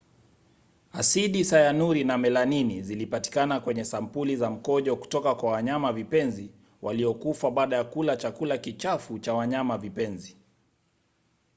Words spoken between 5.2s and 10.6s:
kwa wanyamavipenzi waliokufa baada ya kula chakula kichafu cha wanyamavipenzi